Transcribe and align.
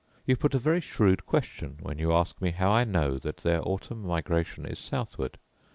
You 0.25 0.35
put 0.35 0.55
a 0.55 0.57
very 0.57 0.79
shrewd 0.81 1.27
question 1.27 1.77
when 1.79 1.99
you 1.99 2.11
ask 2.11 2.41
me 2.41 2.49
how 2.49 2.71
I 2.71 2.83
know 2.85 3.19
that 3.19 3.37
their 3.37 3.61
autumnal 3.61 4.07
migration 4.09 4.65
is 4.65 4.79
southward? 4.79 5.37